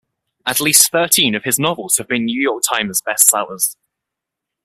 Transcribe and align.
At 0.47 0.59
least 0.59 0.89
thirteen 0.91 1.35
of 1.35 1.43
his 1.43 1.59
novels 1.59 1.97
have 1.99 2.07
been 2.07 2.25
"New 2.25 2.41
York 2.41 2.63
Times" 2.67 3.03
Best 3.03 3.27
Sellers. 3.27 3.77